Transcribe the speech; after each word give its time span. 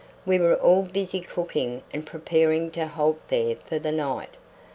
We 0.25 0.39
were 0.39 0.55
all 0.55 0.81
busy 0.81 1.19
cooking 1.21 1.83
and 1.93 2.07
preparing 2.07 2.71
to 2.71 2.87
halt 2.87 3.19
there 3.27 3.55
for 3.55 3.77
the 3.77 3.91
night. 3.91 4.35